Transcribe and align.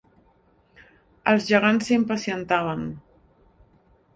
Els 1.33 1.45
gegants 1.51 1.91
s'impacientaven 1.91 2.89